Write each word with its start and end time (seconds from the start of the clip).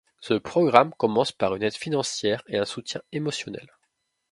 Ce 0.19 0.33
programme 0.33 0.95
commence 0.97 1.31
par 1.31 1.53
une 1.55 1.61
aide 1.61 1.75
financière 1.75 2.41
et 2.47 2.57
un 2.57 2.65
soutien 2.65 3.01
émotionnel. 3.11 3.67